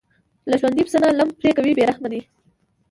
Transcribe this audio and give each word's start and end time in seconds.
له 0.49 0.55
ژوندي 0.61 0.83
پسه 0.85 0.97
نه 1.03 1.09
لم 1.19 1.29
پرې 1.39 1.51
کوي 1.57 1.73
بې 1.77 1.83
رحمه 1.89 2.07
دي. 2.11 2.21